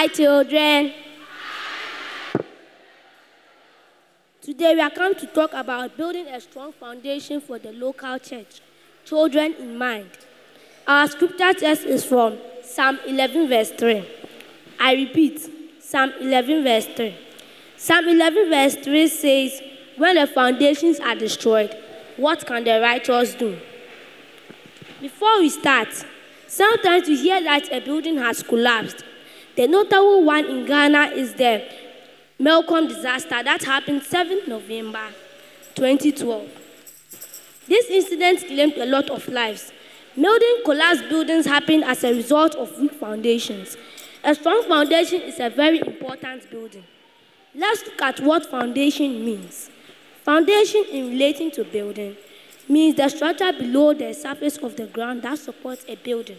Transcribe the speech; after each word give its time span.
Hi, 0.00 0.06
children. 0.06 0.94
Today 4.40 4.74
we 4.74 4.80
are 4.80 4.88
come 4.88 5.14
to 5.14 5.26
talk 5.26 5.52
about 5.52 5.94
building 5.94 6.26
a 6.26 6.40
strong 6.40 6.72
foundation 6.72 7.38
for 7.38 7.58
the 7.58 7.70
local 7.72 8.18
church, 8.18 8.62
children 9.04 9.52
in 9.58 9.76
mind. 9.76 10.08
Our 10.88 11.06
scripture 11.06 11.52
text 11.52 11.84
is 11.84 12.02
from 12.02 12.38
Psalm 12.64 12.98
11, 13.06 13.50
verse 13.50 13.72
3. 13.72 14.02
I 14.80 14.94
repeat, 14.94 15.82
Psalm 15.82 16.14
11, 16.18 16.64
verse 16.64 16.86
3. 16.96 17.14
Psalm 17.76 18.08
11, 18.08 18.48
verse 18.48 18.76
3 18.76 19.06
says, 19.06 19.62
When 19.98 20.16
the 20.16 20.26
foundations 20.26 20.98
are 21.00 21.14
destroyed, 21.14 21.76
what 22.16 22.46
can 22.46 22.64
the 22.64 22.80
righteous 22.80 23.34
do? 23.34 23.54
Before 25.02 25.40
we 25.40 25.50
start, 25.50 25.88
sometimes 26.46 27.06
we 27.06 27.18
hear 27.18 27.42
that 27.42 27.70
a 27.70 27.80
building 27.80 28.16
has 28.16 28.42
collapsed. 28.42 29.04
The 29.56 29.66
notable 29.66 30.24
one 30.24 30.44
in 30.46 30.64
Ghana 30.64 31.12
is 31.14 31.34
the 31.34 31.64
Melcom 32.40 32.88
disaster 32.88 33.42
that 33.42 33.62
happened 33.64 34.02
7 34.02 34.42
November 34.46 35.08
2012. 35.74 36.48
This 37.66 37.90
incident 37.90 38.46
claimed 38.46 38.74
a 38.78 38.86
lot 38.86 39.10
of 39.10 39.26
lives. 39.28 39.72
Building 40.14 40.62
collapsed 40.64 41.08
buildings 41.08 41.46
happened 41.46 41.84
as 41.84 42.04
a 42.04 42.14
result 42.14 42.54
of 42.54 42.78
weak 42.78 42.92
foundations. 42.92 43.76
A 44.22 44.34
strong 44.34 44.62
foundation 44.64 45.20
is 45.22 45.40
a 45.40 45.50
very 45.50 45.80
important 45.80 46.48
building. 46.50 46.84
Let's 47.54 47.84
look 47.84 48.00
at 48.02 48.20
what 48.20 48.46
foundation 48.46 49.24
means. 49.24 49.70
Foundation 50.22 50.84
in 50.92 51.10
relating 51.10 51.50
to 51.52 51.64
building 51.64 52.16
means 52.68 52.96
the 52.96 53.08
structure 53.08 53.52
below 53.52 53.94
the 53.94 54.12
surface 54.14 54.58
of 54.58 54.76
the 54.76 54.86
ground 54.86 55.22
that 55.22 55.38
supports 55.38 55.84
a 55.88 55.96
building. 55.96 56.38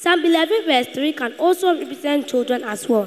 Psalm 0.00 0.24
11 0.24 0.64
verse 0.64 0.86
3 0.94 1.12
can 1.12 1.34
also 1.34 1.78
represent 1.78 2.26
children 2.26 2.64
as 2.64 2.88
well. 2.88 3.06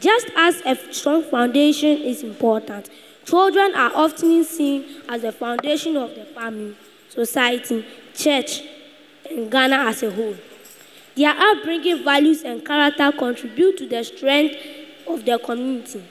Just 0.00 0.26
as 0.34 0.60
a 0.66 0.74
strong 0.92 1.22
foundation 1.22 1.96
is 1.98 2.24
important, 2.24 2.90
children 3.24 3.72
are 3.76 3.92
often 3.94 4.42
seen 4.42 4.84
as 5.08 5.22
the 5.22 5.30
foundation 5.30 5.96
of 5.96 6.12
the 6.16 6.24
family, 6.24 6.74
society, 7.08 7.86
church, 8.16 8.62
and 9.30 9.48
Ghana 9.48 9.76
as 9.88 10.02
a 10.02 10.10
whole. 10.10 10.34
Their 11.14 11.36
upbringing, 11.38 12.02
values, 12.02 12.42
and 12.42 12.66
character 12.66 13.12
contribute 13.16 13.76
to 13.76 13.86
the 13.86 14.02
strength 14.02 14.56
of 15.06 15.24
the 15.24 15.38
community. 15.38 16.02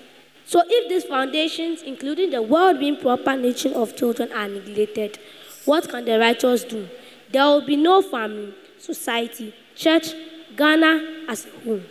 So, 0.45 0.63
if 0.65 0.87
these 0.87 1.03
foundations, 1.03 1.81
including 1.81 2.29
the 2.29 2.41
well 2.41 2.73
being 2.79 2.95
proper 2.95 3.35
nature 3.35 3.75
of 3.75 3.97
children, 3.97 4.31
are 4.31 4.47
neglected, 4.47 5.19
what 5.65 5.89
can 5.89 6.05
the 6.05 6.17
righteous 6.17 6.63
do? 6.63 6.87
There 7.29 7.43
will 7.43 7.65
be 7.65 7.75
no 7.75 8.01
family, 8.01 8.53
society, 8.79 9.53
church, 9.75 10.13
Ghana 10.55 11.25
as 11.27 11.47
a. 11.65 11.81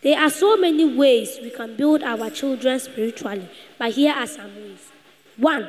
There 0.00 0.18
are 0.18 0.30
so 0.30 0.56
many 0.56 0.84
ways 0.84 1.38
we 1.42 1.50
can 1.50 1.76
build 1.76 2.02
our 2.02 2.30
children 2.30 2.78
spiritually, 2.78 3.48
but 3.78 3.92
here 3.92 4.12
are 4.12 4.26
some 4.26 4.54
ways. 4.54 4.92
One, 5.36 5.68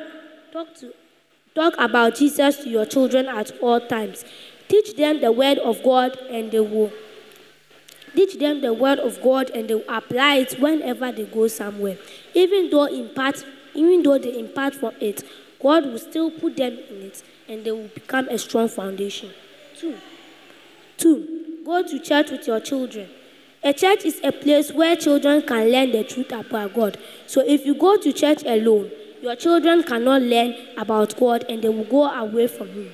talk, 0.52 0.74
to, 0.76 0.92
talk 1.54 1.74
about 1.78 2.14
Jesus 2.14 2.58
to 2.58 2.68
your 2.68 2.86
children 2.86 3.26
at 3.26 3.50
all 3.60 3.80
times. 3.80 4.24
Teach 4.68 4.96
them 4.96 5.20
the 5.20 5.32
word 5.32 5.58
of 5.58 5.82
God 5.82 6.16
and 6.30 6.52
they 6.52 6.60
will 6.60 6.92
teach 8.14 8.38
them 8.38 8.60
the 8.60 8.72
word 8.72 9.00
of 9.00 9.20
God 9.20 9.50
and 9.50 9.68
they 9.68 9.74
will 9.74 9.84
apply 9.88 10.36
it 10.36 10.60
whenever 10.60 11.10
they 11.10 11.24
go 11.24 11.48
somewhere. 11.48 11.98
Even 12.34 12.70
though 12.70 12.86
impart, 12.86 13.44
even 13.74 14.02
though 14.02 14.18
they 14.18 14.38
impart 14.38 14.74
from 14.74 14.94
it, 15.00 15.24
God 15.60 15.86
will 15.86 15.98
still 15.98 16.30
put 16.30 16.56
them 16.56 16.72
in 16.72 17.02
it 17.02 17.22
and 17.48 17.64
they 17.64 17.72
will 17.72 17.88
become 17.88 18.28
a 18.28 18.38
strong 18.38 18.68
foundation. 18.68 19.30
Two, 19.76 19.96
two, 21.00 21.62
go 21.64 21.82
to 21.82 21.98
church 21.98 22.30
with 22.30 22.46
your 22.46 22.60
children. 22.60 23.08
A 23.62 23.72
church 23.72 24.04
is 24.04 24.20
a 24.22 24.32
place 24.32 24.72
where 24.72 24.96
children 24.96 25.42
can 25.42 25.70
learn 25.70 25.90
the 25.92 26.04
truth 26.04 26.32
about 26.32 26.74
God. 26.74 26.98
So 27.26 27.42
if 27.44 27.66
you 27.66 27.74
go 27.74 27.96
to 27.96 28.12
church 28.12 28.42
alone, 28.44 28.90
your 29.22 29.36
children 29.36 29.82
cannot 29.82 30.22
learn 30.22 30.54
about 30.78 31.18
God 31.18 31.44
and 31.48 31.62
they 31.62 31.68
will 31.68 31.84
go 31.84 32.04
away 32.08 32.46
from 32.46 32.68
Him. 32.68 32.90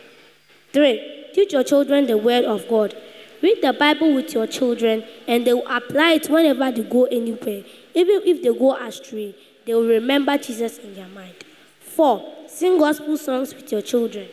Three, 0.72 1.26
teach 1.34 1.52
your 1.52 1.62
children 1.62 2.06
the 2.06 2.16
Word 2.16 2.44
of 2.44 2.68
God. 2.68 2.96
Read 3.42 3.62
the 3.62 3.72
Bible 3.72 4.14
with 4.14 4.32
your 4.32 4.46
children 4.46 5.04
and 5.28 5.46
they 5.46 5.52
will 5.52 5.68
apply 5.68 6.14
it 6.14 6.28
whenever 6.28 6.72
they 6.72 6.82
go 6.82 7.04
anywhere. 7.04 7.62
Even 7.94 8.22
if 8.24 8.42
they 8.42 8.52
go 8.52 8.74
astray, 8.74 9.36
they 9.66 9.74
will 9.74 9.86
remember 9.86 10.36
Jesus 10.38 10.78
in 10.78 10.94
their 10.94 11.08
mind. 11.08 11.34
Four, 11.80 12.24
sing 12.48 12.78
gospel 12.78 13.16
songs 13.16 13.54
with 13.54 13.70
your 13.70 13.82
children. 13.82 14.26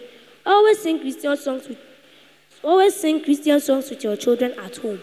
Always 0.46 0.80
sing 0.80 1.00
Christian 1.00 1.38
songs 1.38 1.68
with 1.68 1.78
always 2.64 2.96
sing 2.96 3.24
Christian 3.24 3.60
songs 3.60 3.90
with 3.90 4.04
your 4.04 4.16
children 4.16 4.54
at 4.60 4.78
home. 4.78 5.02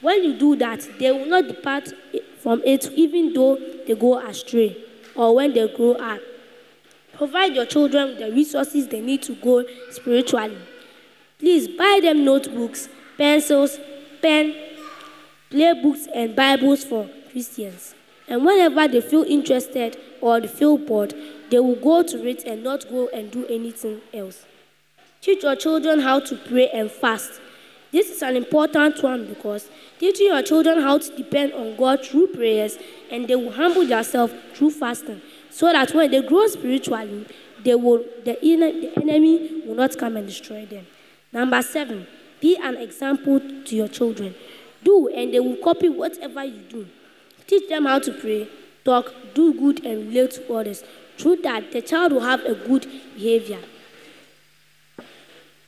When 0.00 0.22
you 0.24 0.38
do 0.38 0.56
that, 0.56 0.86
they 0.98 1.12
will 1.12 1.26
not 1.26 1.46
depart 1.48 1.92
from 2.40 2.62
it 2.64 2.90
even 2.92 3.32
though 3.32 3.56
they 3.86 3.94
go 3.94 4.18
astray 4.18 4.76
or 5.14 5.34
when 5.34 5.54
they 5.54 5.66
grow 5.74 5.92
up. 5.92 6.20
Provide 7.14 7.54
your 7.54 7.66
children 7.66 8.08
with 8.08 8.18
the 8.18 8.32
resources 8.32 8.88
they 8.88 9.00
need 9.00 9.22
to 9.22 9.34
grow 9.36 9.64
spiritually. 9.90 10.58
Please 11.38 11.68
buy 11.68 12.00
them 12.02 12.24
notebooks, 12.24 12.88
pencils, 13.16 13.78
pen, 14.20 14.54
playbooks, 15.50 16.08
and 16.14 16.34
Bibles 16.34 16.84
for 16.84 17.08
Christians. 17.30 17.94
And 18.26 18.44
whenever 18.44 18.88
they 18.88 19.00
feel 19.00 19.22
interested 19.22 19.96
or 20.20 20.40
they 20.40 20.48
feel 20.48 20.78
bored, 20.78 21.14
they 21.50 21.60
will 21.60 21.76
go 21.76 22.02
to 22.02 22.28
it 22.28 22.44
and 22.44 22.64
not 22.64 22.88
go 22.88 23.08
and 23.08 23.30
do 23.30 23.46
anything 23.46 24.00
else. 24.12 24.44
Teach 25.24 25.42
your 25.42 25.56
children 25.56 26.00
how 26.00 26.20
to 26.20 26.36
pray 26.36 26.68
and 26.68 26.90
fast. 26.90 27.40
This 27.90 28.10
is 28.10 28.20
an 28.20 28.36
important 28.36 29.02
one 29.02 29.24
because 29.24 29.70
teaching 29.98 30.26
your 30.26 30.42
children 30.42 30.82
how 30.82 30.98
to 30.98 31.16
depend 31.16 31.54
on 31.54 31.76
God 31.76 32.04
through 32.04 32.26
prayers 32.26 32.76
and 33.10 33.26
they 33.26 33.34
will 33.34 33.50
humble 33.50 33.86
themselves 33.86 34.34
through 34.52 34.72
fasting 34.72 35.22
so 35.48 35.72
that 35.72 35.94
when 35.94 36.10
they 36.10 36.20
grow 36.20 36.46
spiritually, 36.46 37.26
they 37.64 37.74
will, 37.74 38.04
the, 38.26 38.36
the 38.42 38.92
enemy 39.00 39.62
will 39.64 39.76
not 39.76 39.96
come 39.96 40.18
and 40.18 40.26
destroy 40.26 40.66
them. 40.66 40.86
Number 41.32 41.62
seven, 41.62 42.06
be 42.42 42.58
an 42.58 42.76
example 42.76 43.40
to 43.40 43.74
your 43.74 43.88
children. 43.88 44.34
Do 44.82 45.08
and 45.08 45.32
they 45.32 45.40
will 45.40 45.56
copy 45.56 45.88
whatever 45.88 46.44
you 46.44 46.60
do. 46.68 46.86
Teach 47.46 47.66
them 47.70 47.86
how 47.86 47.98
to 47.98 48.12
pray, 48.12 48.46
talk, 48.84 49.10
do 49.32 49.54
good, 49.54 49.86
and 49.86 50.08
relate 50.08 50.32
to 50.32 50.52
others. 50.54 50.84
Through 51.16 51.36
that, 51.36 51.72
the 51.72 51.80
child 51.80 52.12
will 52.12 52.20
have 52.20 52.44
a 52.44 52.54
good 52.54 52.86
behavior. 53.14 53.60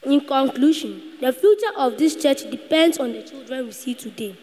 In 0.07 0.21
conclusion, 0.21 1.03
the 1.21 1.33
future 1.33 1.73
of 1.77 1.99
this 1.99 2.15
church 2.15 2.49
depends 2.49 2.99
on 2.99 3.13
the 3.13 3.23
children 3.23 3.67
we 3.67 3.73
see 3.73 3.93
today. 3.93 4.37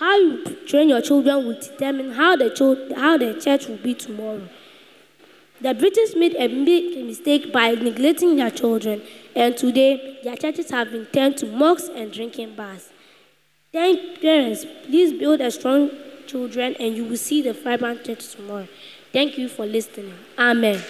How 0.00 0.16
you 0.18 0.44
train 0.66 0.88
your 0.88 1.00
children 1.00 1.46
will 1.46 1.60
determine 1.60 2.10
how 2.10 2.34
the, 2.34 2.50
cho- 2.50 2.92
how 2.96 3.16
the 3.16 3.40
church 3.40 3.68
will 3.68 3.76
be 3.76 3.94
tomorrow. 3.94 4.48
The 5.60 5.72
British 5.72 6.16
made 6.16 6.34
a 6.34 6.48
big 6.48 7.06
mistake 7.06 7.52
by 7.52 7.70
neglecting 7.76 8.34
their 8.36 8.50
children, 8.50 9.02
and 9.36 9.56
today 9.56 10.18
their 10.24 10.36
churches 10.36 10.70
have 10.72 10.90
been 10.90 11.06
turned 11.06 11.36
to 11.38 11.46
mosques 11.46 11.90
and 11.94 12.12
drinking 12.12 12.56
bars. 12.56 12.88
Thank 13.72 14.20
parents, 14.20 14.66
please 14.86 15.12
build 15.12 15.40
a 15.40 15.52
strong 15.52 15.90
children, 16.26 16.74
and 16.80 16.96
you 16.96 17.04
will 17.04 17.16
see 17.16 17.40
the 17.40 17.52
vibrant 17.52 18.04
church 18.04 18.34
tomorrow. 18.34 18.66
Thank 19.12 19.38
you 19.38 19.48
for 19.48 19.64
listening. 19.64 20.12
Amen. 20.36 20.82